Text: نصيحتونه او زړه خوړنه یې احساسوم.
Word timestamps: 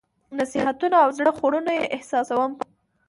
نصيحتونه 0.37 0.95
او 1.03 1.09
زړه 1.17 1.31
خوړنه 1.37 1.71
یې 1.79 1.85
احساسوم. 1.95 2.51